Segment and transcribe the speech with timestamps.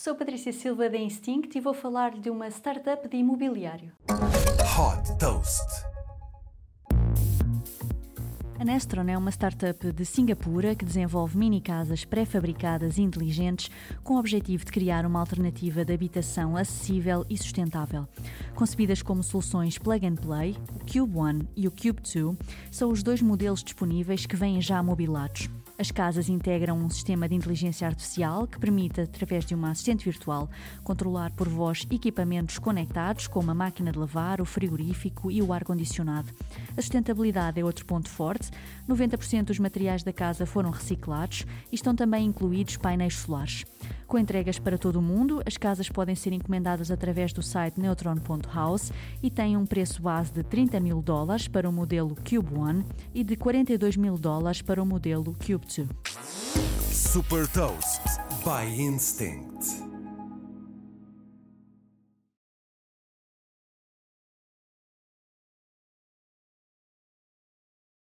[0.00, 3.90] Sou Patrícia Silva da Instinct e vou falar de uma startup de imobiliário.
[4.08, 5.66] Hot Toast.
[8.60, 13.72] A Nestron é uma startup de Singapura que desenvolve mini casas pré-fabricadas e inteligentes
[14.04, 18.06] com o objetivo de criar uma alternativa de habitação acessível e sustentável.
[18.54, 22.36] Concebidas como soluções plug and play, o Cube One e o Cube 2
[22.70, 25.48] são os dois modelos disponíveis que vêm já mobilados.
[25.80, 30.50] As casas integram um sistema de inteligência artificial que permite, através de uma assistente virtual,
[30.82, 36.34] controlar por voz equipamentos conectados, como a máquina de lavar, o frigorífico e o ar-condicionado.
[36.76, 38.50] A sustentabilidade é outro ponto forte.
[38.88, 43.64] 90% dos materiais da casa foram reciclados e estão também incluídos painéis solares.
[44.08, 48.90] Com entregas para todo o mundo, as casas podem ser encomendadas através do site neutron.house
[49.22, 53.22] e têm um preço base de 30 mil dólares para o modelo Cube One e
[53.22, 55.88] de 42 mil dólares para o modelo Cube 2.
[56.90, 58.00] Super Toast
[58.42, 59.87] by Instinct.